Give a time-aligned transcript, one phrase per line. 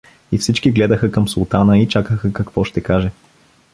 [0.31, 3.11] И всички гледаха към султана и чакаха какво ще каже.